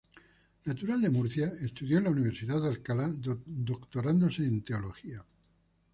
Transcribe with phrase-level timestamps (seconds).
[0.65, 3.11] Natural de Murcia, estudió en la Universidad de Alcalá,
[3.45, 5.23] doctorándose en teología.